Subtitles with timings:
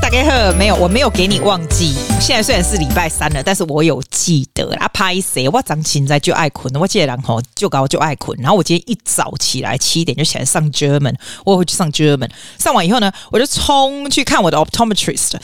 [0.00, 1.94] 大家好，没有，我没有给你忘记。
[2.18, 4.88] 现在虽然是礼拜三了，但是我有记得啦。
[4.88, 5.46] 拍谁？
[5.50, 8.38] 我早现在就爱困，我记得然后就搞就爱困。
[8.40, 11.14] 然后我今天一早起来七点就起来上 German，
[11.44, 12.30] 我会去上 German。
[12.58, 15.34] 上完以后呢，我就冲去看我的 optometrist。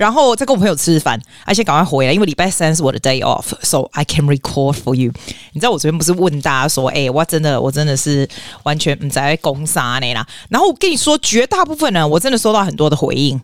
[0.00, 5.12] 然后再跟我朋友吃饭，而且赶快回来，因为礼拜三是我的 day off，so I can record for you。
[5.52, 8.26] 你知道我昨天不是问大家说，哎、我真的我真的是
[8.62, 10.26] 完全不在攻杀你啦。
[10.48, 13.38] 然后我跟你说，绝大部分呢，我真的收到很多的回应，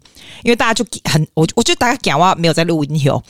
[0.44, 3.22] 因为大家就很我我觉得大家讲话没有在录音哦，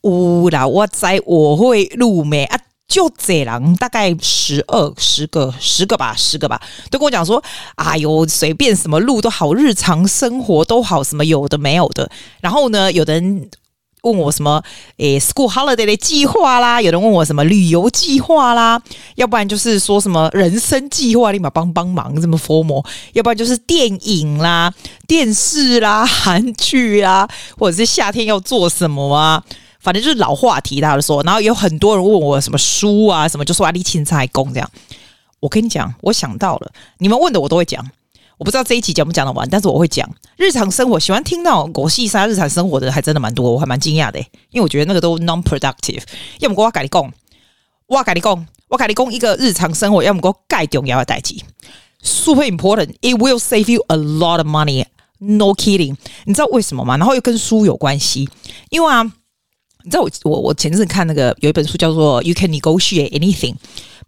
[0.00, 2.58] 呜啦，我在我会录没啊。
[2.92, 6.60] 就这人大概十二十个十个吧，十个吧，
[6.90, 7.42] 都跟我讲说，
[7.76, 12.10] 哎呦，随便什么路都好，日常生活都好，什么有的没有的。
[12.42, 13.48] 然后呢，有的人
[14.02, 14.62] 问我什么，
[14.98, 18.78] 诶，school holiday 的计划啦，有人问我什么旅游计划啦，
[19.14, 24.70] 要不然就是说什么人生计划，立马帮帮忙，这么 formal，要不然就是电影啦、
[25.06, 29.42] 电视啦、韩剧啦，或者是夏天要做什么啊。
[29.82, 34.70] 反正就是老话题，大家说，然后有很多人问我什么书啊，什么就说阿里青菜工这样。
[35.40, 37.84] 我跟你讲，我想到了，你们问的我都会讲。
[38.38, 40.98] 我不知道这一集讲不讲得完，但是我会讲日常生活。
[40.98, 44.18] 喜欢听到狗戏沙日常生活的还真的蛮多，我还蛮惊讶的，
[44.50, 46.02] 因为我觉得那个都 non-productive。
[46.40, 47.12] 要么我跟你讲，
[47.86, 51.36] 我跟你讲，我跟你讲一个日常生活，要么我盖重要的代志
[52.02, 52.94] ，super important。
[53.00, 54.86] It will save you a lot of money.
[55.18, 55.96] No kidding。
[56.24, 56.96] 你知道为什么吗？
[56.96, 58.28] 然后又跟书有关系，
[58.70, 59.12] 因为啊。
[59.84, 63.54] 你知道我我我前阵看那个有一本书叫做《You Can Negotiate Anything》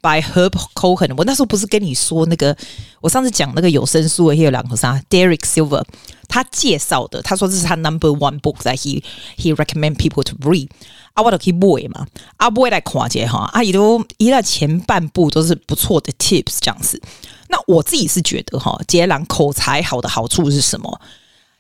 [0.01, 1.15] by Herb Cohen。
[1.17, 2.57] 我那时候不是跟你说那个，
[3.01, 5.83] 我上次讲那个有声书的有两个啥，Derek Silver
[6.29, 9.03] 他介绍的，他说这是他 Number One book that he
[9.37, 10.69] he recommend people to read。
[11.15, 12.07] 啊，我都可以买嘛，
[12.39, 17.01] 啊，买来看一下哈，啊，也都一到前半部都是不错的 tips 这样子。
[17.49, 21.01] 那我自己是觉得哈，杰朗口才好的好处是什么？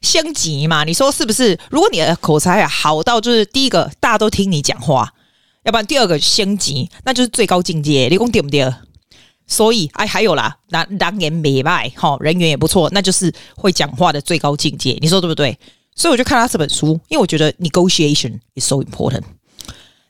[0.04, 0.84] 升级嘛？
[0.84, 1.58] 你说是不是？
[1.70, 5.04] 如果你的口才好到就是第一个，大家都听你讲话；
[5.64, 8.08] 要不然第二个升级，那就是最高境界。
[8.08, 8.72] 你讲对不对？
[9.46, 14.96] 所以哎，还有啦，那人缘美败哈，人缘也不错，那就是会讲话的最高境界。
[15.00, 15.58] 你说对不对？
[15.94, 19.22] 所以我就看他这本书，因为我觉得 negotiation is so important。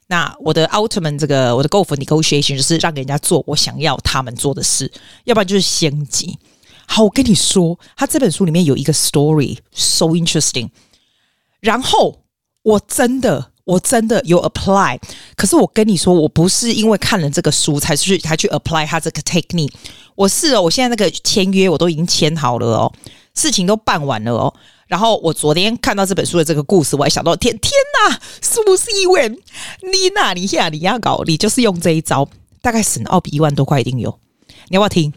[0.06, 4.90] 那我的奥特曼这个我的 Go for negotiation 就是让人家做我想要他们做的事，
[5.24, 6.38] 要不然就是升级。
[6.86, 10.70] 好，我跟你说，他这本书里面有一个 story so interesting。
[11.60, 12.20] 然后
[12.62, 14.98] 我真的，我真的有 apply。
[15.36, 19.72] 可是我跟你说，我不是因为看了这个书才去才去 apply 他这个 technique。
[20.14, 22.92] 我是哦，我现在那个签约我都已经签好了哦，
[23.34, 24.54] 事情都办完了哦。
[24.86, 27.72] 然后我昨天看到这本书的这个故事，我还想到天天
[28.08, 32.28] 哪，是不是因为你那你现在你要搞，你就是用这一招，
[32.60, 34.20] 大概省澳币一万多块一定有。
[34.68, 35.12] 你要不要听？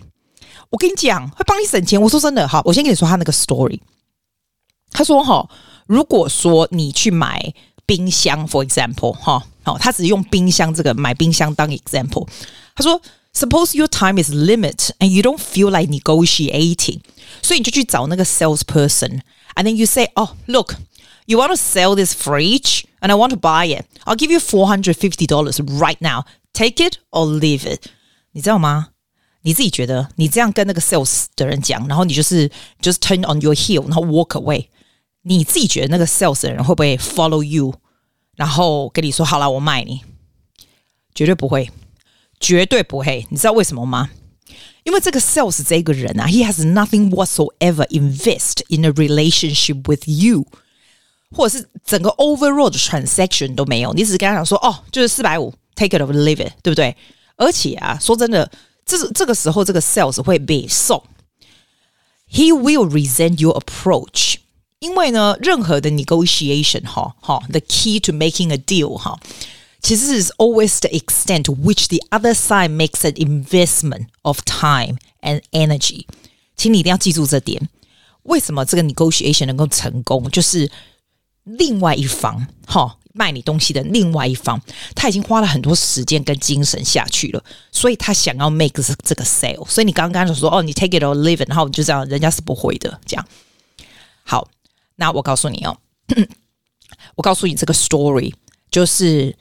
[0.71, 2.01] 我跟你讲，会帮你省钱。
[2.01, 3.81] 我说真的，好，我先跟你说他那个 story。
[4.91, 5.49] 他说哈，
[5.87, 7.55] 如果说你去买
[7.87, 12.29] 冰箱，for example，哈，好，他只用冰箱这个买冰箱当 example。
[12.75, 13.01] 他说，
[13.35, 17.01] suppose your time is limit and you don't feel like negotiating，
[17.43, 24.31] 所以你就去找那个 salesperson，and then you say，哦，look，you want to sell this fridge，and I want to buy it，I'll give
[24.31, 27.87] you four hundred fifty dollars right now，take it or leave it。
[28.33, 28.89] 你知道吗？
[29.47, 32.49] 你自己觉得，你这样跟那个 sales 的人讲，然后你就是
[32.81, 34.67] 就是 turn on your heel，然后 walk away，
[35.23, 37.75] 你自己觉得那个 sales 的人会不会 follow you，
[38.37, 40.03] 然后跟你说好了，我卖你？
[41.13, 41.69] 绝对不会，
[42.39, 43.27] 绝对不会。
[43.31, 44.11] 你知道为什么吗？
[44.85, 50.47] 因为这个 sales 这个人啊，he has nothing whatsoever invest in a relationship with you，
[51.33, 56.97] 或者是整个 overall 的 transaction 都没有，你只是跟他讲说哦，就是四百五，take it or leave it，对不对？
[57.35, 58.49] 而且啊，说真的。
[58.87, 61.03] 这是这个时候，这个 sales 会被送。
[62.31, 64.37] He will resent your approach，
[64.79, 69.21] 因为呢，任何的 negotiation 哈哈，the key to making a deal 哈，
[69.81, 75.43] 其实 is always the extent to which the other side makes an investment of time and
[75.53, 76.07] energy。
[76.57, 77.69] 请你一定要记住这点。
[78.23, 80.31] 为什么这个 negotiation 能够成功？
[80.31, 80.71] 就是
[81.45, 82.99] 另外一方哈。
[83.18, 84.62] 卖你东西的另外一方，
[84.96, 89.68] 他已经花了很多时间跟精神下去了，所以他想要 make 这个 sale。
[89.68, 93.00] 所以你刚刚就说哦，你 take it or leave it，然后你就这样，人家是不会的。
[93.06, 93.26] 这样
[94.24, 94.48] 好，
[94.96, 95.78] 那我告诉你哦，
[97.16, 98.34] 我告诉你这个 story
[98.70, 99.36] 就是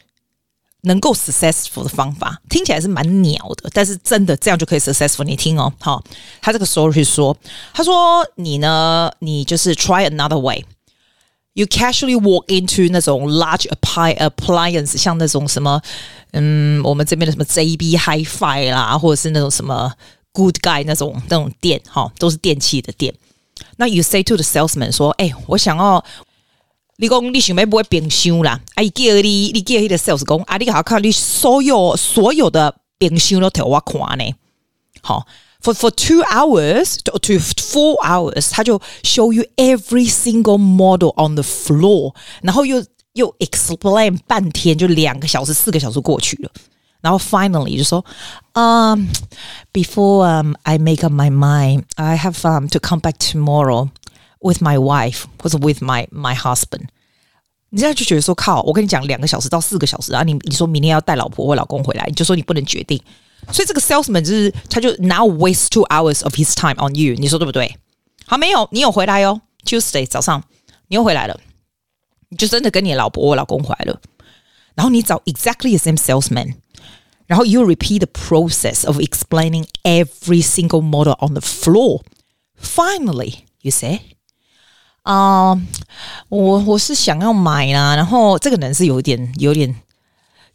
[0.82, 5.24] 能够 successful 的方法，听起来是蛮鸟的，但是真的这样就可以 successful。
[5.24, 6.02] 你听哦，好，
[6.40, 7.36] 他这个 story 说，
[7.74, 10.64] 他说你呢，你就是 try another way。
[11.56, 15.80] You casually walk into 那种 large appliance，像那种什么，
[16.32, 19.90] 嗯，我们这边的什么 JB Hi-Fi 啦，或者是那种什么
[20.32, 23.14] Good Guy 那种那种店，哈，都是电器的店。
[23.78, 26.04] 那 you say to the salesman 说，哎，我想要
[26.98, 34.34] 你讲你想要买冰箱啦，啊，伊叫你，你叫迄个 sales 讲，啊，你好看你所有所有的冰箱都给我看呢，
[35.00, 35.26] 好
[35.65, 41.43] ，for for two hours to to four hours，他就 show you every single model on the
[41.43, 42.83] floor，然后又
[43.13, 46.51] 又 explain 半天，就两个小时、四个小时过去了。
[47.01, 48.05] 然后 finally 就说，
[48.53, 48.95] 嗯、
[49.73, 53.89] um,，before um I make up my mind，I have um to come back tomorrow
[54.39, 56.83] with my wife 或者 with my my husband。
[57.71, 63.01] 你现在就觉得说，靠，我跟你讲，两个小时到四个小时啊，你你说明天要带老婆或老公回来，你就说你不能决定。
[63.51, 67.75] 所以这个 salesman 就是他就 now waste two hours of his time on you，你说对不对？
[68.25, 70.41] 好，没有，你有回来哟，Tuesday 早上
[70.87, 71.37] 你又回来了，
[72.29, 73.99] 你就真的跟你老婆或老公回来了，
[74.75, 76.55] 然后你找 exactly the same salesman。
[77.25, 82.01] 然后 you repeat the process of explaining every single model on the floor.
[82.61, 84.01] Finally, you say,
[85.03, 85.61] 啊、uh,，
[86.29, 89.75] 我我是想要买啦，然后这个人是有点有点。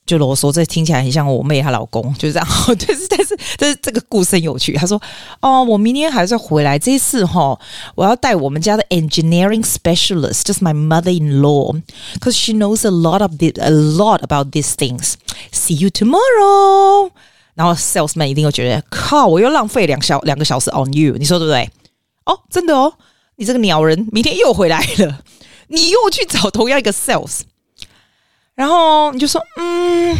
[0.06, 2.48] 就啰嗦，这听起来很像我妹她老公，就是这样。
[2.68, 4.74] 但是，但是，但是这个故事很有趣。
[4.74, 5.02] 他说
[5.40, 6.78] ：“哦，我明天还是要回来。
[6.78, 7.58] 这一次哈，
[7.96, 15.14] 我要带我们家的 engineering specialist，就是 my mother-in-law，because she knows a lot of the, a lot about these things.
[15.54, 17.12] See you tomorrow。
[17.54, 21.70] 然后 salesman 一定会觉得，靠，我又浪费两小两个小时 on you，你说对不对？
[22.26, 22.92] 哦，真的哦，
[23.38, 25.20] 你这个鸟人，明天又回来了，
[25.68, 27.42] 你又去找同样一个 sales。”
[28.56, 30.16] 然后你就说，嗯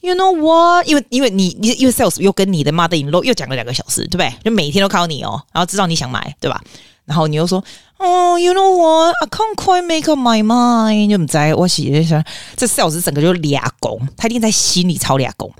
[0.00, 0.86] ，you know what？
[0.88, 4.32] 因为因为你你因为 sales 又跟你的 mother-in-law 又讲了两个小时，对不对？
[4.44, 6.60] 就每天都靠你哦，然后知道你想买，对吧？
[7.04, 7.62] 然后你又说，
[7.98, 11.10] 哦，you know what？I can't quite make up my mind。
[11.10, 12.24] 就不在我写一下，
[12.56, 15.52] 这 sales 整个就俩工，他一定在心里操俩工。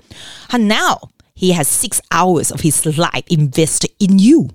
[0.47, 4.47] 他 now he has six hours of his life invested in you。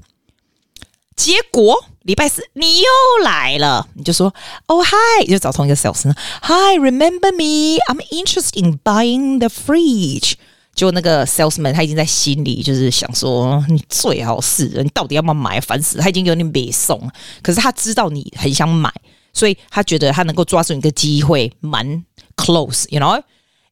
[1.15, 4.33] 结果礼拜四你又来了，你就说
[4.67, 6.15] 哦嗨，就找同一个 sales 呢。
[6.43, 10.35] Hi，remember me？I'm interested in buying the fridge。
[10.73, 15.61] 就那个 salesman 他已经在心里就是想说，你最好是你到底要不要买？
[15.61, 17.11] 烦死，他已经有点没送。
[17.43, 18.93] 可是他知道你很想买，
[19.33, 22.05] 所以他觉得他能够抓住一个机会，蛮
[22.37, 23.21] close，you know？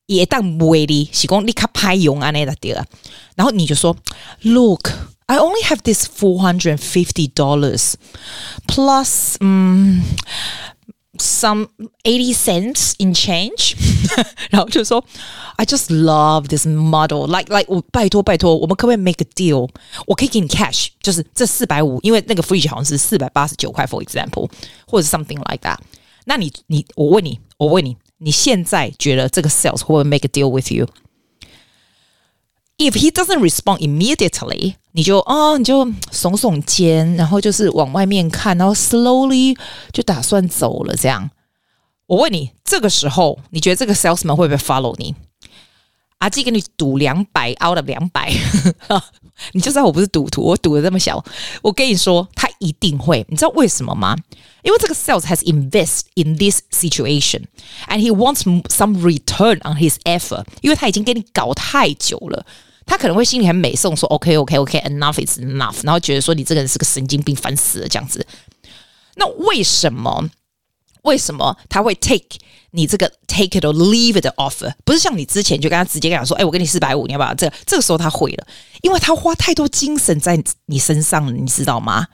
[0.06, 2.84] 也当威力，是讲你卡拍用啊那个对啊。
[3.36, 3.96] 然后你就说
[4.42, 4.90] ，Look。
[5.27, 7.93] I only have this four hundred and fifty dollars
[8.67, 10.01] plus um
[11.17, 11.67] some
[12.03, 13.75] eighty cents in change，
[14.49, 15.03] 然后就说
[15.57, 19.69] I just love this model like like 我拜托拜托，我们可不可以 make a deal？
[20.07, 24.49] 我可以给你 cash，就是这四百五，因为那个 fridge 好像是四百八十九块，for example，
[24.87, 25.77] 或者 something like that。
[26.25, 30.71] 那你你我问你，我问你，你现在觉得这个 sales 会不会 make a deal with
[32.77, 39.56] you？If he doesn't respond immediately， 你就哦，你就耸耸肩，然后就是往外面看，然后 slowly
[39.92, 40.94] 就打算走了。
[40.94, 41.30] 这样，
[42.06, 45.16] 我问你，这个时候你觉得这个 salesman 会不会 follow 你？
[46.18, 48.32] 阿基给你赌两百，out of 两百，
[49.52, 51.22] 你就知道我不是赌徒，我赌的这么小。
[51.60, 53.26] 我跟你说，他一定会。
[53.28, 54.16] 你知道为什么吗？
[54.62, 60.44] 因为这个 sales has invest in this situation，and he wants some return on his effort。
[60.62, 62.46] 因为他已经给你搞太久了，
[62.85, 68.25] 他可能会心里很美颂，说 OK OK OK，enough is enough，然后觉得说你这个人是个神经病，烦死了这样子。
[69.15, 70.29] 那为什么？
[71.03, 72.37] 为什么他会 take
[72.71, 74.73] 你这个 take it or leave it 的 offer？
[74.83, 77.33] 不是像你之前就跟他直接跟他说，哎，我给你四百五，你要不要？
[77.33, 78.47] 这个、这个时候他会了，
[78.81, 82.07] 因为他花太多精神在你身上了，你知道吗？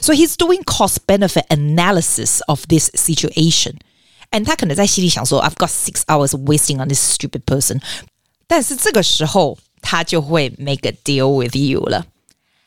[0.00, 6.88] 所以 he's doing cost benefit analysis of this situation，and 他可能在心里想说，I've got six hours wasting on
[6.88, 7.80] this stupid person。
[8.48, 9.56] 但是这个时候
[9.89, 12.05] 他就会 make a deal with you 了。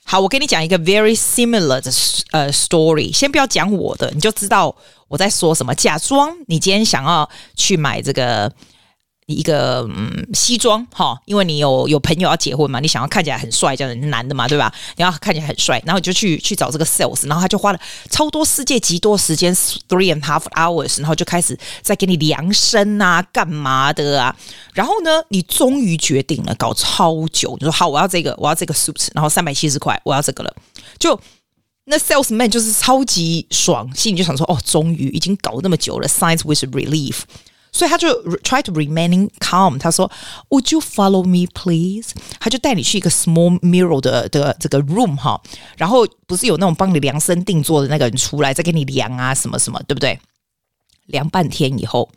[0.05, 1.93] 好，我跟你讲一个 very similar 的
[2.31, 4.75] 呃 story，先不要讲我的，你就知道
[5.09, 5.75] 我在说什么。
[5.75, 8.51] 假装你今天想要去买这个。
[9.35, 14.73] 一个嗯西装哈，因为你有有朋友要结婚嘛，你想要看起来很帅，这样男的嘛，对吧？
[14.97, 19.55] 你要看起来很帅，然后你就去去找这个 sales，然后他就花了超多世界极多时间
[19.89, 24.35] ，three and half hours，然后就开始在给你量身啊，干嘛的啊？
[24.75, 30.55] 然后呢，你终于决定了，搞超久，你说好，我要这个，我要这个 suit，然后三百七十块，我要这个了。
[30.99, 31.19] 就
[31.85, 37.23] 那 salesman 就是超级爽，心里就想说，哦，终于已经搞那么久了，signs with relief。
[37.73, 38.09] 所以他就
[38.39, 39.79] try to remaining calm。
[39.79, 40.11] 他说
[40.49, 45.41] ：“Would you follow me, please？” 他就带你去一个 small mirror 的的这个 room 哈，
[45.77, 50.19] 然后不是有那种帮你量身定做的那个人出来再给你量啊什么什么，对不对？
[51.07, 52.09] 量半天以后，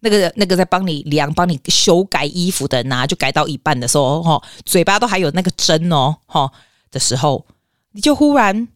[0.00, 6.50] 那个那个在帮你量、帮你修改衣服的人啊，就改到一半的时候，哈，嘴巴都还有那个针哦，哈
[6.90, 7.46] 的时候，
[7.92, 8.68] 你就忽然。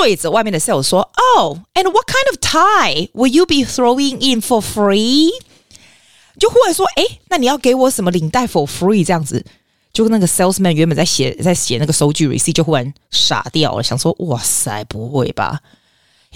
[0.00, 5.30] 对着外面的 sales 说：“Oh, and what kind of tie will you be throwing in for free？”
[6.38, 9.44] 就忽然说：“哎，那你要给我什么领带 for free？” 这样子，
[9.92, 15.60] 就那个 salesman 原本在写在写那个收据 receipt，就忽然傻掉了，想说：“哇塞，不会吧？”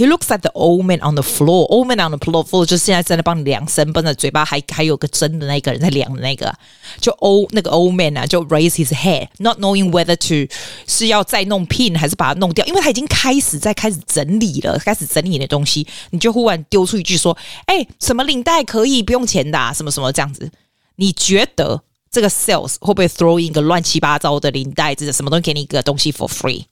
[0.03, 1.69] He looks at the old man on the floor.
[1.71, 6.53] Old man on the floor 就是现在在那帮你量身，绷的嘴巴还还有个针的那个人在量的那个，
[7.01, 10.53] 就 old 那个 old man 啊，就 raise his head, not knowing whether to
[10.89, 20.51] 是要再弄 pin 还是把它弄掉，因为他已经开始在开始整理了，开始整理你的东西，你就忽然丢出一句说：“哎、欸，什么领带可以不用钱的、啊，什么什么这样子？”
[20.99, 21.81] 你觉得
[22.11, 26.65] 这个 sales 会不会 throw in 一个乱七八糟的领带子，什么东西给你一个东西 for free？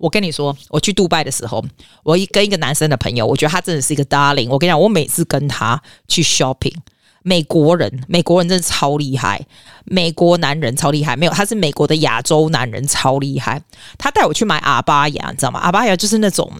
[0.00, 1.62] 我跟你说，我去杜拜的时候，
[2.02, 4.48] 我一跟一个男生的朋友，我觉得他真的是一个 darling。
[4.48, 6.74] 我跟你讲，我每次跟他去 shopping，
[7.22, 9.38] 美国人，美国人真的超厉害，
[9.84, 11.14] 美国男人超厉害。
[11.14, 13.62] 没有，他是美国的亚洲男人超厉害。
[13.98, 15.60] 他带我去买阿巴亚，你知道吗？
[15.60, 16.50] 阿巴亚就是那种，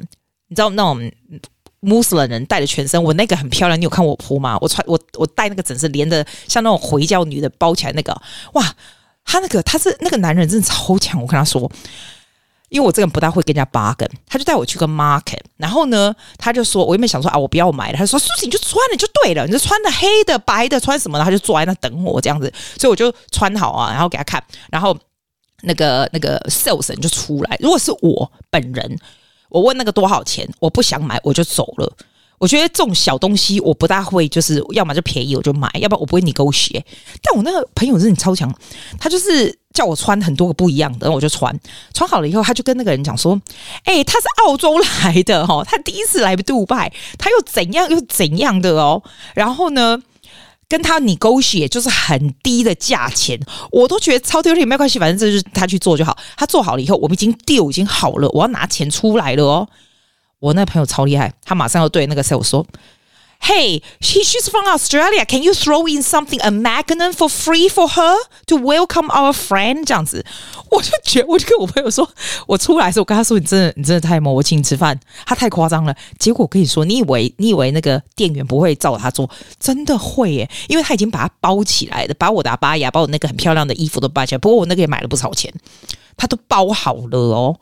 [0.48, 1.10] 你知道那种
[1.80, 3.80] 穆斯林人戴的全身，我那个很漂亮。
[3.80, 4.58] 你有看我铺吗？
[4.60, 8.12] 我穿我我戴那个整是连着像那种回教女的包起来那个，
[8.52, 8.74] 哇，
[9.24, 11.18] 他那个他是那个男人真的超强。
[11.18, 11.72] 我跟他说。
[12.70, 24.96] 因为我这个人不大会跟人家 bargain，他就带我去个 market，然后呢，他就说，我原本想说啊，我不要买了，他说，苏西你就穿了就对了，你就穿的黑的、白的，穿什么的，他就坐在那等我这样子，所以我就穿好啊，然后给他看，然后
[25.62, 28.98] 那个那个 sales 就出来，如果是我本人，
[29.48, 31.92] 我问那个多少钱，我不想买，我就走了。
[32.40, 36.82] 我觉得这种小东西我不大会，就是要么就便宜我就买，要不然我不会 negotiate。
[37.22, 38.50] 但我那个朋友真的超强，
[38.98, 41.54] 他就是叫我穿很多个不一样的，我就穿，
[41.92, 43.38] 穿好了以后，他就跟那个人讲说
[43.84, 49.02] ：“哎、他是澳洲来的哈，他第一次来杜拜，他又怎样又怎样的哦。”
[49.36, 50.02] 然后呢，
[50.66, 53.38] 跟他 negotiate 就是很低的价钱，
[53.70, 56.16] 我都觉得超丢脸，没关系，反正这就是他去做就好。
[56.38, 59.68] 他做好了以后，我们已经 deal 已经好了，我要拿钱出来了哦。
[60.40, 62.66] 我那朋友超厉害，他马上要对那个 sales 说
[63.42, 65.24] ：“Hey, she she's from Australia.
[65.26, 68.16] Can you throw in something a magnet for free for her
[68.46, 70.24] to welcome our friend？” 这样子，
[70.70, 72.10] 我就觉得，我就跟我朋友说，
[72.46, 75.94] 我出来的时候，我跟他说：“你真的，你真的太猛，我请你吃饭。”他太夸张了。
[76.18, 79.28] 结果我跟你说，你以为你以为那个店员不会照他做？
[79.58, 84.38] 真的会耶，因为他已经把它包起来了，把我的阿巴亚，把我那个很漂亮的衣服都包起来。
[84.38, 85.52] 不过我那个也买了不少钱，
[86.16, 87.58] 他都包好了哦。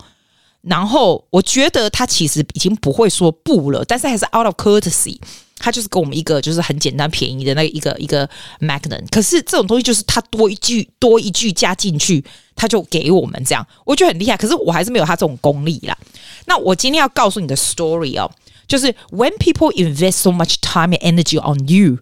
[0.61, 5.17] 然后我觉得他其实已经不会说不了，但是还是 out of courtesy，
[5.57, 9.03] 他就是给我们一个就是很简单便宜的那一个一个 magnet。
[9.09, 12.23] 可是这种东西就是他多一句多一句加进去，
[12.55, 14.35] 他就给我们这样，我觉得很厉害。
[14.35, 15.97] 可是我还是没有他这种功力啦。
[16.45, 18.29] 那我今天要告诉你的 story 哦，
[18.67, 21.99] 就是 when people invest so much time and energy on you。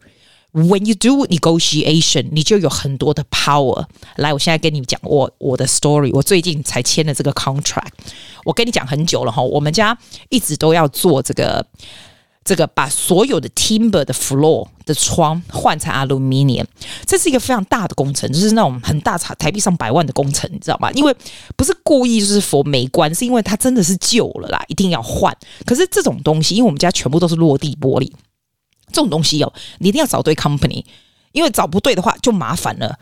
[0.58, 3.86] When you do negotiation，你就有很多的 power。
[4.16, 6.10] 来，我现在跟你讲我我的 story。
[6.12, 7.92] 我最近才签了这个 contract。
[8.44, 9.96] 我跟你讲很久了哈，我们家
[10.30, 11.64] 一直都要做这个
[12.44, 16.66] 这个，把所有的 timber 的 floor 的窗换成 aluminium。
[17.06, 20.90] 这是一个非常大的工程，就是那种很大，台币上百万的工程，你知道吗？
[20.94, 21.16] 因为
[21.56, 25.32] 不是故意就是佛没关，是因为它真的是旧了啦，一定要换。
[25.68, 28.12] 可是这种东西，因为我们家全部都是落地玻璃。
[28.88, 30.84] 这种东西哦，你一定要找对 company，
[31.32, 32.98] 因为找不对的话就麻烦了。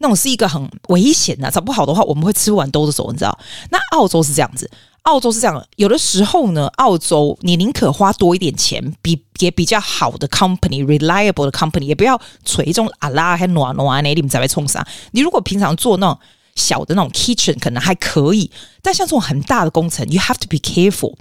[0.00, 3.36] 那种是一个很危险的，找不好的话我们会吃不完兜着走，你知道？
[3.70, 4.70] 那澳洲是这样子，
[5.02, 14.86] 澳洲是这样，有的时候呢，澳洲你宁可花多一点钱，比也比较好的 company，reliable 的 company，也不要锤这种阿拉还暖暖那里面才会冲啥。
[15.10, 16.16] 你如果平常做那种
[16.54, 18.48] 小的那种 kitchen 可能还可以，
[18.80, 21.16] 但像这种很大的工程，you have to be careful。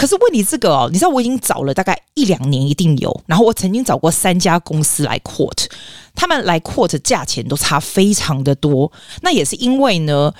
[0.00, 3.20] 可是问题这个哦，你知道我已经找了大概一两年，一定有。
[3.26, 5.66] 然后我曾经找过三家公司来 quote，
[6.14, 8.90] 他们来 quote 价钱都差非常的多。
[9.20, 10.32] 那也是因为呢，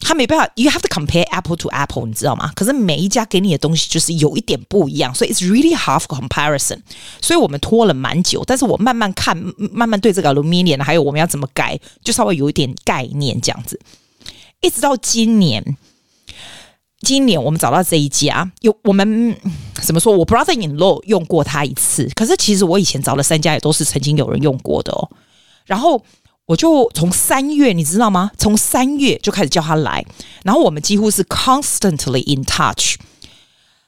[0.00, 2.52] 他没办法，you have to compare apple to apple，你知道吗？
[2.54, 6.78] 可是每一家给你的东西就是有一点不一样，所以 it's really hard comparison。
[7.22, 9.34] 所以我们拖了蛮久，但是我慢慢看，
[9.72, 13.80] 慢慢对这个 aluminium 还有我们要怎么改，就稍微有一点概念这样子。
[14.60, 15.78] 一直到今年。
[17.02, 19.36] 今年我们找到这一家，有我们
[19.74, 20.16] 怎么说？
[20.16, 25.10] 我 brother-in-law 用过他一次，可是其实我以前找了三家也都是曾经有人用过的哦。
[25.66, 26.00] 然后
[26.46, 28.30] 我就从三月，你知道吗？
[28.38, 30.04] 从三月就开始叫他来，
[30.44, 32.96] 然后我们几乎是 constantly in touch。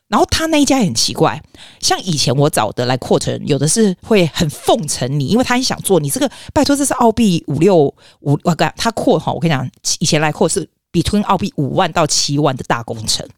[0.09, 1.41] 然后他那一家也很奇怪，
[1.81, 9.69] 像以前我找的来扩成有的是会很奉承你，因为他很想做你这个，拜托这是澳币五六五，我跟他扩哈，我跟你讲，
[10.01, 10.69] 以前来扩是。
[10.95, 13.29] Between 澳币五万到七万的大工程，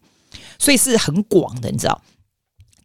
[0.57, 1.99] 所以是很广的，你知道。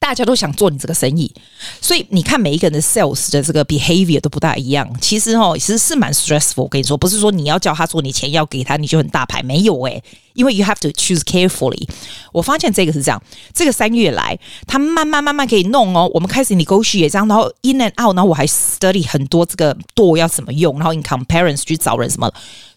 [0.01, 1.33] 大家都想做你这个生意，
[1.81, 4.93] 所以你看每一个人的 sales 的这个 behavior 都不大一样。
[5.01, 6.65] 其实哦，其实是蛮 stressful。
[6.65, 9.41] 我跟你说，不是说你要叫他做，你钱要给他，你就很大牌。
[9.45, 10.03] 没有诶，
[10.35, 11.89] 因为 you have to choose carefully。
[12.33, 13.23] 我发现这个是这样，
[13.55, 14.37] 这个三月来，
[14.67, 16.11] 他慢慢慢慢可以弄哦。
[16.13, 22.29] 我们开始 negotiate 这样，然后 in and out，然后我还 study 很多这个 door 要怎么用，然后 in comparison 去找人什么，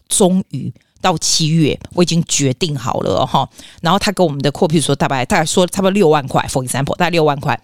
[0.08, 0.72] 终于。
[1.00, 3.48] 到七月，我已经决定好了哈。
[3.80, 7.60] 然后他给我们的货，譬如说大概大概说差不多六万块，for example，大概六万块，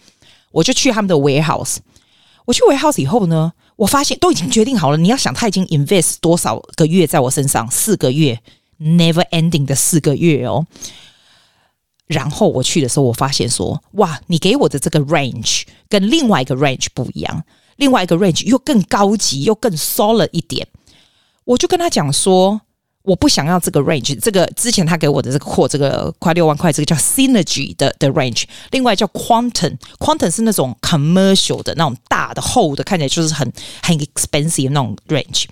[0.51, 1.79] 我就去他们的 warehouse。
[2.45, 4.97] 我去 warehouse 以后呢，我发现都已经决定好了。
[4.97, 8.41] 你要想他已经 invest 多少个月在我身上，四个月
[8.81, 10.67] ，never ending 的四个月哦。
[12.07, 17.45] 然后我去的时候，我发现说，哇，你给我的这个 range 跟另外一个 range 不一样，
[17.77, 20.67] 另外一个 range 又更高级，又更 solid 一点。
[21.45, 22.63] 我就跟他讲说。
[23.05, 35.47] 我不想要这个 range，这个之前他给我的这个货，这个快六万块，这个叫 Synergy 的的 range，另外叫 Quantum，Quantum 是那种 commercial 的那种大的厚的，看起来就是很很 expensive 那种 range。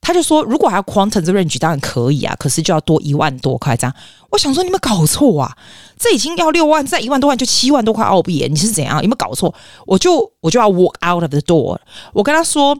[0.00, 3.92] 他就说，如果还要 Quantum 这 range，当然可以啊，可是就要多一万多块这样。
[4.30, 5.56] 我想说，你们搞错啊，
[5.98, 9.02] 这已经要六万，再一万多万就七万多块澳币，你是怎样？
[9.02, 9.52] 有没有搞错？
[9.86, 11.78] 我就我就要 walk out of the door，
[12.12, 12.78] 我跟他说。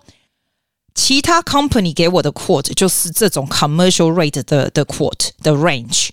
[0.99, 6.09] 其他 company 给我的 quote 就是这种 commercial rate 的的 quote 的 range，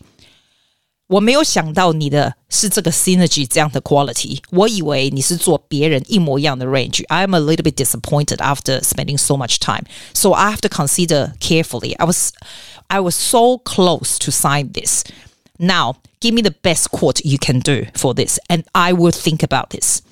[1.06, 10.32] 我没有想到你的是这个 synergy 这样的 quality，我以为你是做别人一模一样的 range。I'm a little bit disappointed after spending so much time, so
[10.32, 11.94] I have to consider carefully.
[11.96, 12.32] I was
[12.88, 15.04] I was so close to sign this.
[15.58, 19.42] Now, give me the best quote you can do for this, and I will think
[19.44, 20.02] about this.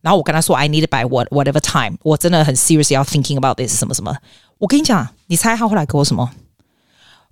[0.00, 1.98] 然后我跟他说，I need it by what whatever time。
[2.02, 4.16] 我真的很 serious 要 thinking about this 什么什么。
[4.58, 6.30] 我跟你讲，你猜他后来给我什么？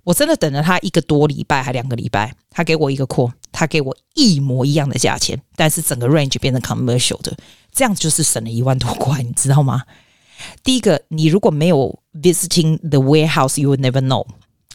[0.03, 7.35] 我真的等了他一个多礼拜还两个礼拜，他给我一个 call，他给我一模一样的价钱，但是整个 range 变成 commercial 的，
[7.71, 9.83] 这样就是省了一万多块，你知道吗？
[10.63, 14.25] 第一个，你如果没有 visiting the warehouse，you will never know，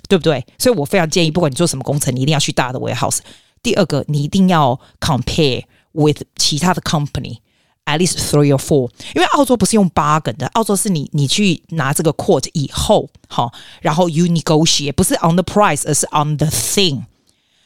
[0.08, 0.44] 对不对？
[0.58, 3.18] 所以我非常建议，不管你做什么工程，你一定要去大的 warehouse。
[3.62, 7.38] 第二个，你一定要 compare with 其他的 company。
[7.86, 16.46] At least three or four，因为澳洲不是用 bargain 的，澳洲是你你去拿这个 quote 以后，好，然后 you negotiate，不是 on the price，而是 on the
[16.46, 17.02] thing。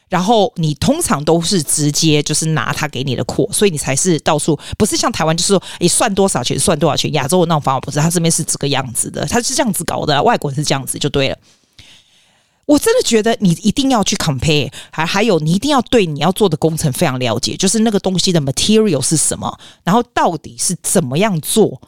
[0.09, 11.39] 然后你通常都是直接就是拿他给你的 quote，所以你才是到处不是像台湾就是说你算多少钱算多少钱，亚洲的那种方法不是，他这边是这个样子的，他是这样子搞的，外国人是这样子就对了。
[12.69, 21.81] 我真的觉得你一定要去 compare，还还有你一定要对你要做的工程非常了解，就是那个东西的 material 是什么，然后到底是怎么样做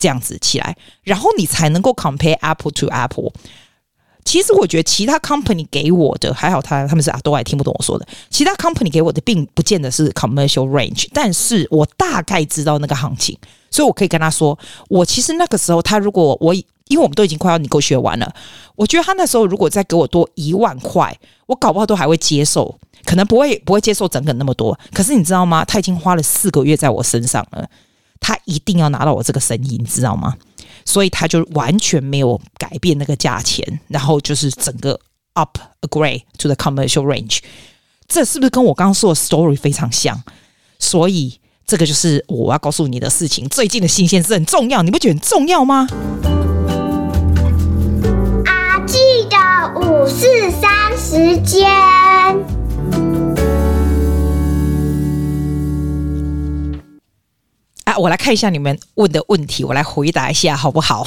[0.00, 3.32] 这样子起来，然后你才能够 compare apple to apple。
[4.24, 13.38] 其实我觉得其他 company 给我的还好他，他们是啊都还听不懂我说的，其他 company 给我的并不见得是 commercial range，但是我大概知道那个行情，
[13.70, 14.58] 所以我可以跟他说，
[14.88, 16.52] 我其实那个时候他如果我。
[16.88, 18.34] 因为我们都已经快要你够学完了，
[18.74, 24.78] 我觉得他那时候如果再给我多一万块，我搞不好都还会接受，可能不会不会接受整整那么多。
[24.92, 25.64] 可是你知道吗？
[25.64, 27.68] 他已经花了四个月在我身上了，
[28.20, 30.36] 他一定要拿到我这个生意，你知道吗？
[30.84, 35.00] 所以他就完全没有改变那个价钱，然后就是整个
[35.32, 37.40] up a grade to the commercial range。
[38.06, 40.22] 这是不是跟我刚刚说的 story 非常像？
[40.78, 43.48] 所以这个就是我要告诉你的事情。
[43.48, 45.88] 最近的新鲜是很重要，你不觉得很重要吗？
[50.08, 51.68] 四三时间
[57.84, 61.06] 啊，我来看一下你们问的问题，我来回答一下好不好？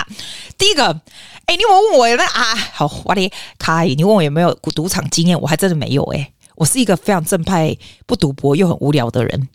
[0.58, 0.88] 第一个，
[1.46, 2.54] 哎，你有没有问我那啊？
[2.72, 5.40] 好，我的卡伊，你问我有没有赌场经验？
[5.40, 7.76] 我还真的没有哎，我是一个非常正派、
[8.06, 9.48] 不赌博又很无聊的人。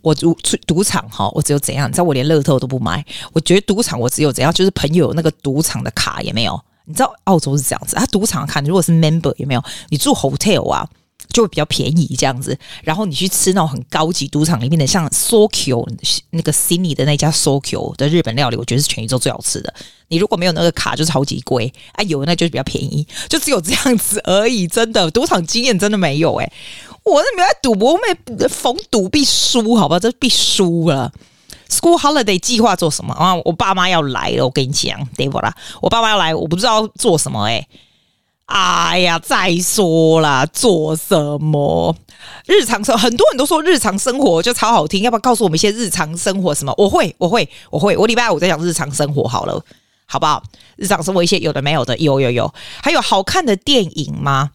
[0.00, 1.88] 我赌赌场哈，我只有怎样？
[1.88, 3.04] 你知道我连乐透都不买。
[3.32, 6.60] 我觉得赌场我只有怎样，就是朋友那个赌场的卡也没有。
[6.84, 9.62] 你知道澳洲是这样子，他赌场看，如果是 member 有没有？
[9.90, 10.88] 你住 hotel 啊，
[11.32, 12.58] 就会比较便宜这样子。
[12.82, 15.88] 然后你去吃那种很高级赌场里面的，像 Sokyo
[16.30, 19.72] 那个 Sydney 的那家 Sokyo 的日本料理，我觉得是全宇宙最好吃的。
[20.08, 24.66] 你如果没有那个卡，就是超级贵啊；有那就是比较便宜，就只有这样子而已。
[24.66, 26.52] 真的，赌场经验真的没有诶、欸，
[27.04, 31.12] 我那没有在赌博，我没逢赌必输，好吧，这必输了。
[31.72, 33.34] School holiday 计划做什么啊？
[33.46, 35.50] 我爸妈要来了，我跟你讲，对不啦？
[35.80, 37.68] 我爸妈要来，我不知道做什么诶、欸。
[38.44, 41.96] 哎呀，再说啦，做什么？
[42.44, 46.74] 日常生活，很多人都说日常生活就超好听，要不要告诉我们一些日常生活什么？
[46.76, 47.96] 我会，我会，我会。
[47.96, 49.58] 我礼拜五再讲日常生活好了，
[50.04, 50.42] 好不好？
[50.76, 52.52] 日常生活一些有的没有的，有有有。
[52.82, 54.50] 还有好看的电影吗？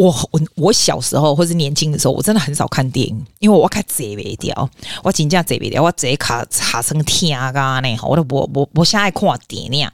[0.00, 4.70] 我我我小时候或是年轻的时候，我真的很少看电影，因为我看贼不掉，
[5.02, 9.86] 我真正贼不掉，我贼卡卡成天啊呢，我都不不不现在看电影。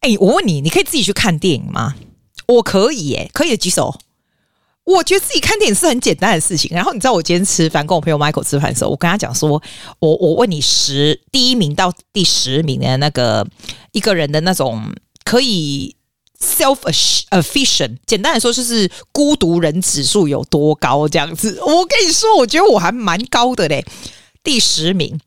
[0.00, 1.94] 哎、欸，我问你，你可以自己去看电影吗？
[2.48, 3.96] 我可以、欸，哎，可以的举手。
[4.82, 6.68] 我觉得自己看电影是很简单的事情。
[6.74, 9.62] 然后你知道，我今天吃饭跟我朋友 Michael 吃饭的时候，我跟他讲说，
[10.00, 13.46] 我我问你十第一名到第十名的那个
[13.92, 14.92] 一个人的那种
[15.24, 15.94] 可以。
[16.40, 21.58] self-efficient，简单来说就是孤独人指数有多高这样子。
[21.60, 23.84] 我跟你说，我觉得我还蛮高的嘞，
[24.42, 25.18] 第十名。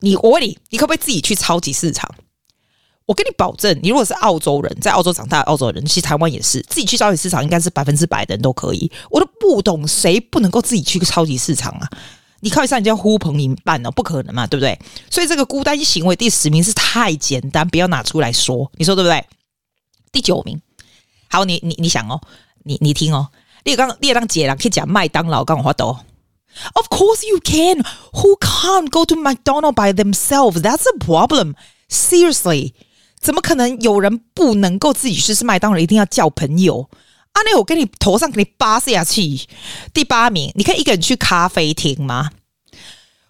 [0.00, 2.14] 你我问你，你可不可以自己去超级市场？
[3.06, 8.90] 我跟你保证，你如果是澳洲人，在澳洲长大澳洲人，其实台湾也是自己去超级市场，应该是百分之百的人都可以。
[9.10, 11.88] 我都不懂谁不能够自己去个超级市场啊？
[12.40, 14.78] 你靠一下人家呼朋引伴哦，不可能嘛，对不对？
[15.10, 19.24] 所以这个孤单行为第十名是太简单，不要拿出来说，你说对不对？
[20.14, 20.62] 第九名，
[21.28, 22.20] 好，你你你想哦，
[22.62, 23.28] 你你听哦，
[23.64, 26.04] 你刚你刚姐了，可以讲麦当劳跟我话多。
[26.74, 27.82] Of course you can.
[28.12, 30.60] Who can't go to McDonald by themselves?
[30.60, 31.54] That's a problem.
[31.90, 32.74] Seriously，
[33.20, 35.78] 怎么可能有人不能够自己去吃麦当劳？
[35.78, 36.88] 一定要叫朋友？
[37.32, 39.40] 啊，那我跟你头上给你扒下去。
[39.92, 42.30] 第八名，你可以一个人去咖啡厅吗？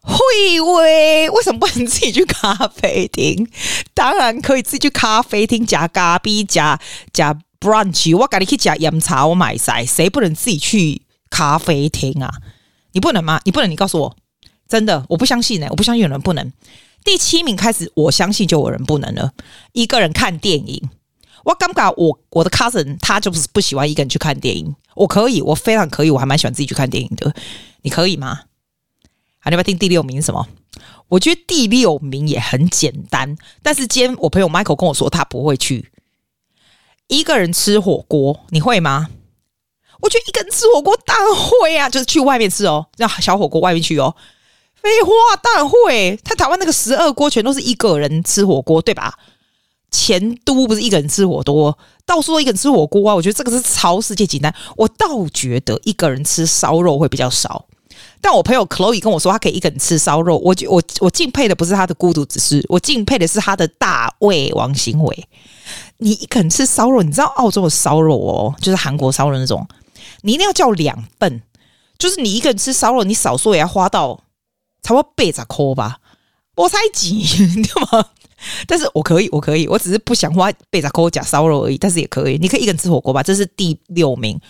[0.05, 3.49] 会喂，为什么不能自己去咖啡厅？
[3.95, 6.79] 当然可以自己去咖啡厅加咖啡加
[7.13, 8.17] 加 brunch。
[8.17, 9.85] 我赶紧去加饮茶，我买晒。
[9.87, 12.31] 谁不能自己去咖啡厅啊？
[12.93, 13.41] 你不能吗？
[13.45, 13.71] 你不能？
[13.71, 14.17] 你告诉我，
[14.69, 16.53] 真的，我不相信呢、我不相信有人不能。
[17.03, 19.33] 第七名开始，我相信就有人不能了。
[19.73, 20.91] 一个人看电影，
[21.45, 24.77] 我刚刚我我的 cousin 他就是不喜欢一个人去看电影。
[24.95, 27.35] 我可以，我非常可以，我还蛮喜欢自己去看电影的。
[27.83, 28.43] 你可以吗？
[29.45, 30.49] 好，你要听第六名什么？
[31.09, 35.91] 我觉得第六名也很简单，但是今天我朋友 Michael 跟我说他不会去
[37.09, 39.11] 一个人吃火锅，你会吗？
[40.01, 44.17] 我觉得一个人吃火锅当然会啊，就是去外面吃哦，让小火锅外面去哦。
[44.77, 46.19] 废话，当然会。
[46.25, 49.13] 他台湾那个十二锅全都是一个人吃火锅，对吧？
[49.91, 53.15] 前都不是一个人吃火锅，到处都一个人吃火锅啊。
[53.15, 54.55] 我觉得这个是超世界简单。
[54.79, 57.67] 我倒觉得一个人吃烧肉会比较少。
[58.25, 60.39] 但我朋友 Chloe 跟我说，他可以一个人吃烧肉。
[60.39, 65.29] 我我我敬佩的不是他的孤独只是，我敬佩的是他的大胃王行为。
[65.99, 69.69] 你一个人吃烧肉，你知道澳洲的烧肉哦，就是韩国烧肉那种，
[70.23, 71.43] 你一定要叫两份。
[71.99, 74.19] 就是你一个人吃烧肉，你少说也要花到
[74.83, 75.99] 差不多八十块吧，
[76.57, 78.07] 我才几，对吗？
[78.67, 81.77] 但是我可以，我可以，我只是不想花八十块加烧肉而已。
[81.77, 83.23] 但是也可以，你可以一个人吃火锅吧。
[83.23, 84.41] 这是第六名。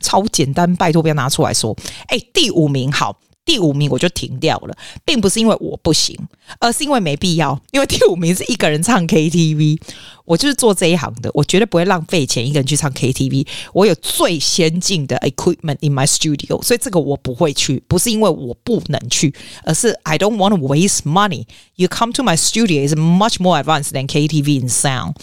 [0.00, 1.74] 超简单，拜托不要拿出来说。
[2.08, 6.16] 哎，第五名好，第五名我就停掉了，并不是因为我不行，
[6.58, 7.60] 而是因为没必要。
[7.72, 9.78] 因为第五名是一个人唱 KTV，
[10.24, 13.46] 我就是做这一行的，我绝对不会浪费钱一个人去唱 KTV。
[13.74, 21.44] 我有最先进的 equipment in my studio，所以这个我不会去，不是因为我不能去，而是 I don't want to waste money.
[21.76, 25.16] You come to my studio is much more advanced than KTV in sound.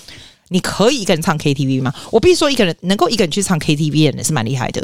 [0.50, 1.92] 你可以一个人唱 KTV 吗？
[2.12, 4.82] 我必须说，一个人能够一个人去唱 KTV 的人是蛮厉害的。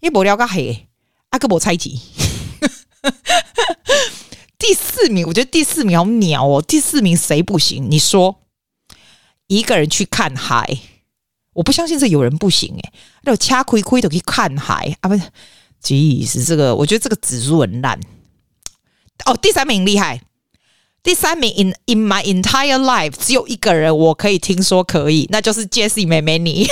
[0.00, 0.86] 因为无聊个黑
[1.30, 2.00] 阿哥我猜忌。
[4.58, 6.62] 第四名，我觉得第四名好鸟哦。
[6.62, 7.90] 第四名谁不行？
[7.90, 8.40] 你说
[9.48, 10.78] 一个人去看海，
[11.54, 12.92] 我不相信这有人不行诶。
[13.22, 15.08] 那掐亏亏的可以看海啊？
[15.08, 15.22] 不是，
[15.80, 17.98] 其实这个我觉得这个指数很烂。
[19.26, 20.22] 哦，第三名厉害。
[21.02, 26.68] 第三名，in in my entire life，只有一个人我可以听说可以，那就是 Jessie 妹妹你，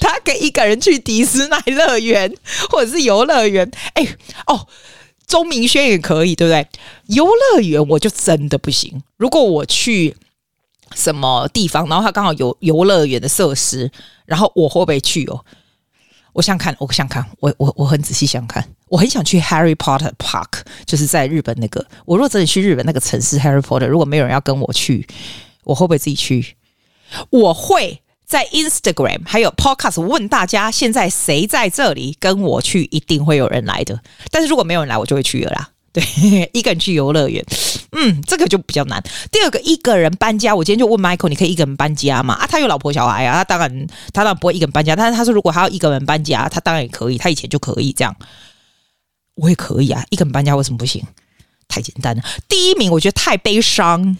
[0.00, 2.34] 她可以一个人去迪士尼乐园
[2.70, 3.70] 或者是游乐园。
[3.92, 4.66] 哎、哦，
[5.26, 6.66] 钟明轩也可以，对不对？
[7.06, 9.02] 游乐园我就真的不行。
[9.16, 10.14] 如果我去
[10.94, 13.90] 什么地方，然后他刚好有游乐园的设施，
[14.26, 15.44] 然后我会不会去哦？
[16.34, 21.84] 我想看，我想看，我我我很仔细想看，我很想去 Harry Potter Park，就是在日本那个。
[22.04, 25.06] 我若真的去日本那个城市 Harry Potter，如果没有人要跟我去，
[25.62, 26.56] 我会不会自己去？
[27.30, 32.88] 我会在 Instagram 还有 Podcast 问大家，现在谁在这里跟我去？
[32.90, 34.00] 一定会有人来的。
[34.30, 35.70] 但是如果没有人来，我就会去了啦。
[35.94, 36.02] 对，
[36.52, 37.44] 一个人去游乐园，
[37.92, 39.00] 嗯，这个就比较难。
[39.30, 42.34] 第二个，一个人搬家，我今天就问 Michael，你可以一个人搬家吗？
[42.34, 44.96] 啊，他有老婆小孩啊，他当然他当然不会一个人搬家。
[44.96, 48.16] 但是他说，如果他要一个人搬家，他当然也可以，他以前就可以这样。
[49.36, 51.00] 我也可以啊，一个人搬家为什么不行？
[51.68, 52.22] 太简单了。
[52.48, 54.16] 第一名我觉得太悲伤，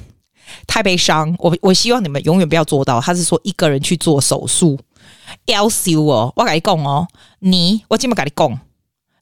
[0.67, 1.35] 太悲伤。
[1.39, 3.01] 我我希望你们永远不要做到。
[3.01, 4.79] 他是说一个人去做手术，
[5.47, 7.07] 要修哦，我跟你讲哦，
[7.41, 8.61] 你我今么跟你讲。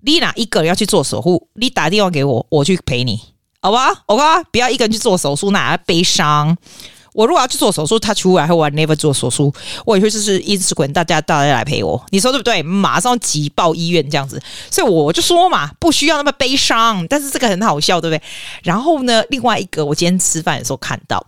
[0.04, 1.48] 你哪一个人要去做手术？
[1.54, 3.20] 你打电话给我，我去陪你，
[3.60, 4.02] 好吧？
[4.08, 6.56] 好吧，不要一个人去做手术，那悲伤。
[7.12, 9.52] 我如果要去做手术，他出来后我 never 做手术，
[9.84, 12.62] 我也会就是一直滚，大家大家来陪我，你说对不对？
[12.62, 17.06] 马上挤爆医院这样子，所以我就说嘛，不需要那么悲伤。
[17.08, 18.22] 但是这个很好笑，对不对？
[18.62, 21.22] 然后呢，另外一个我今天吃饭的时候看到，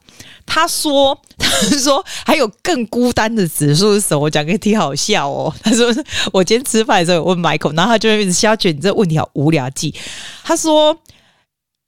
[0.46, 4.20] 他说 他说还有更孤单的指数是什么？
[4.20, 5.52] 我讲给你听，好笑哦。
[5.62, 5.94] 他说
[6.32, 9.94] 我今天吃饭的时候问 Michael，然后他就一直笑，觉得你这个问题好无聊记。
[10.42, 10.96] 他说。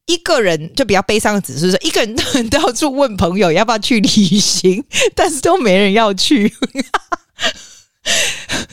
[0.06, 2.14] 一个人就比较悲伤的指数是，一个人
[2.50, 6.52] 都到处问朋友要不要去旅行，但是都没人要去。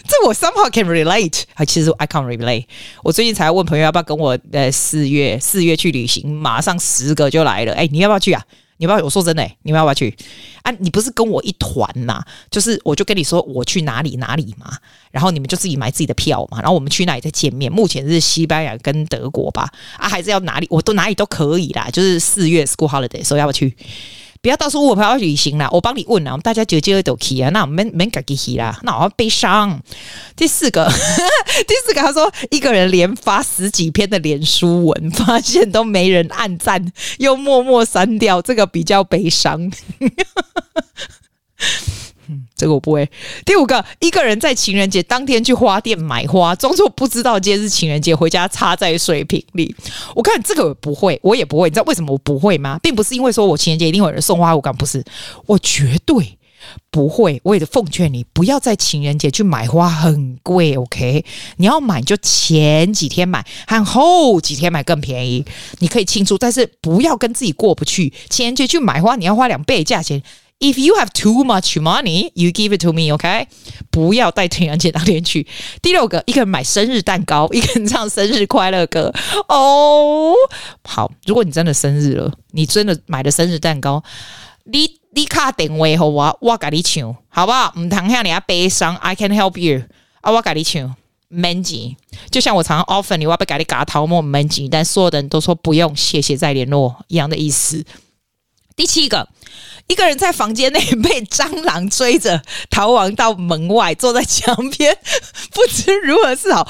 [0.08, 2.65] 这我 somehow can relate，啊，其实 I can't relate。
[3.02, 7.74] 我最近才问朋友要不要跟我呃四月四月去旅行，马上十个就来了。
[7.74, 8.43] 哎，你要不要去啊？
[8.84, 10.13] 你不要，我说真的，你们要不要去
[10.62, 10.72] 啊？
[10.80, 12.22] 你不是跟我一团呐？
[12.52, 14.78] 就是我就跟你说我去哪里哪里嘛，
[15.10, 17.72] 然后你们就自己买自己的票嘛，然后我们去哪里再见面。
[17.72, 19.72] 目前是西班牙跟德国吧？
[19.98, 20.67] 啊，还是要哪里？
[20.69, 21.88] 我都哪里都可以啦。
[21.93, 23.74] 就是四月 school holiday，所以要不要去？
[24.43, 29.82] 不要到时候我朋友要旅行啦，我帮你问啊，我们大家就接着都去啊，那我们没敢给去啦，那我要悲伤。
[30.36, 30.86] 第四个，
[31.65, 39.71] 第四个，他说一个人连发十几篇的脸书文，发现都没人按赞，又默默删掉，这个比较悲伤。
[42.63, 43.06] 这个我不会。
[43.45, 49.76] 第五个，一个人在情人节当天去花店买花，装作不知道今天是情人节，回家插在水瓶里。
[50.15, 51.67] 我看这个不会，我也不会。
[51.67, 52.80] 你知道为什么我不会吗？
[52.82, 55.04] 并不是因为说我情人节一定有人送花，我敢不是，
[55.45, 56.38] 我绝对
[56.89, 57.41] 不会。
[57.43, 60.78] 我也奉劝你，不要在情人节去买花，很贵。
[60.78, 61.26] OK，
[61.58, 65.43] 你要买就前几天买，和后几天买更便宜。
[65.80, 68.13] 你可以庆祝，但是不要跟自己过不去。
[68.30, 70.23] 情人节去买花，你要花两倍价钱。
[70.63, 73.47] If you have too much money, you give it to me, OK？
[73.91, 75.45] 不要带情人节当天去。
[75.82, 79.13] 第六个，一个人买生日蛋糕， 一个人唱生日快乐歌。
[79.49, 80.34] 哦、
[80.86, 84.02] 好，如果你真的生日了，你真的买了生日蛋糕，
[84.63, 87.73] 你你卡点位和我，我给你抢，好不好？
[87.78, 89.82] 唔谈下你要悲伤，I can help you。
[90.21, 90.95] 啊，我给你抢，
[91.28, 91.97] 免钱。
[92.32, 97.84] 就像我常常 offer 你，我要不给你嘎桃木免钱，但所有的人都说不用，谢谢再联络，一样的意思。
[98.75, 99.29] 第七个。
[99.88, 104.97] 一个人在房间内被蟑螂追着逃亡到门外，坐在墙边，
[105.51, 106.65] 不知如何是好，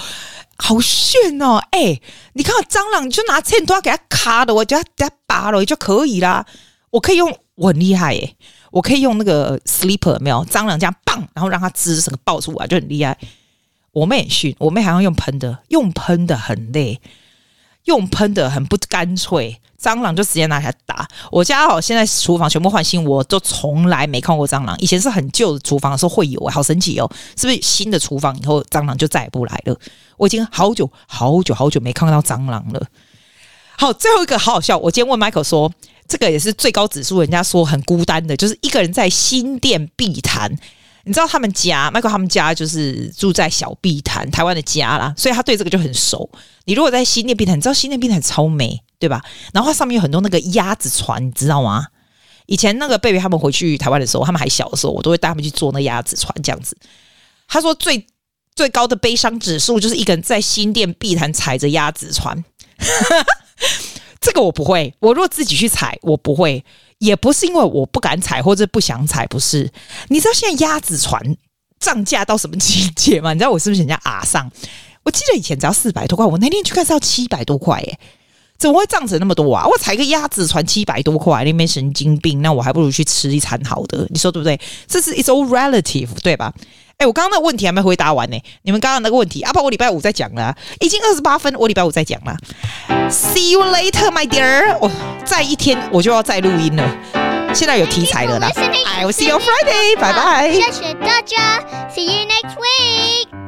[0.57, 1.57] 好炫哦！
[1.69, 2.01] 哎、
[2.33, 6.43] 你看蟑螂，你就拿剪刀给它卡的，我就给它拔了就可以啦。
[6.89, 8.35] 我可以用，我很厉害耶，
[8.71, 13.15] 我可以用那个 sleeper 没有蟑螂这样棒，然后让它滋整个爆出来，就很厉害。
[13.91, 16.99] 我妹很逊，我妹还要用喷的，用喷的很累，
[17.83, 19.61] 用喷的很不干脆。
[19.83, 21.05] 蟑螂就直接拿起来打。
[21.29, 24.77] 我家好，现在厨房全部换新，我都从来没看过蟑螂。
[24.79, 27.11] 以前是很旧的厨房的时候会有，好神奇哦！
[27.37, 29.77] 是不是新的厨房以后蟑螂就再也不来了？
[30.15, 32.81] 我已经好久好久好久没看到蟑螂了。
[33.77, 34.77] 好，最后一个好好笑。
[34.77, 35.69] 我今天问 Michael 说，
[36.07, 40.55] 这个也是最高指数，人家说很孤单的，就是一个人在新店碧潭。
[41.03, 46.29] 你知道他们家，Michael 他们家就是住在小碧潭，台湾的家啦，所以他对这个就很熟。
[46.65, 48.81] 你如果在新店碧潭，你知道新店碧潭超美。
[48.99, 49.21] 对吧？
[49.51, 51.87] 然后它上面有很多那个鸭子船，你知道吗？
[52.45, 56.77] 以前那个贝贝他们回去台湾的时候，他们还小的时候，我都会带他们去坐那鸭子船，这样子。
[57.49, 58.07] 他说最
[58.55, 62.45] 最高的悲伤指数就是一个人在新店碧潭踩着鸭子船，
[64.21, 64.93] 这个我不会。
[64.99, 66.63] 我如果自己去踩，我不会，
[67.03, 69.69] 也不是因为我不敢踩或者不想踩，不是。
[70.07, 71.21] 你知道现在鸭子船
[71.79, 73.33] 涨价到什么境界吗？
[73.33, 74.49] 你知道我是不是人家阿上？
[75.03, 77.99] 我记得以前只要四百多块，我那天去看是要七百多块耶。
[78.57, 79.67] 怎么会涨成那么多啊？
[79.67, 82.41] 我踩个鸭子船七百多块，那边神经病？
[82.41, 84.57] 那我还不如去吃一餐好的，你说对不对？
[84.87, 86.53] 这是 it's all relative，对吧？
[87.03, 88.41] 哎，我刚刚那个问题还没回答完呢。
[88.61, 92.37] 你们刚刚那个问题，阿爸，我礼拜五再讲了，已经二十八分，我礼拜五再讲了。
[93.09, 94.77] See you later, my dear。
[94.79, 94.89] 我
[95.25, 98.49] 再一天我就要再录音了，现在有题材了啦。
[98.55, 100.49] I will see you on Friday，拜拜。
[100.53, 101.59] 谢谢大家
[101.93, 103.42] ，See you next week。